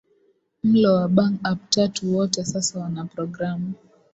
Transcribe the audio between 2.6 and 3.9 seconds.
wana programu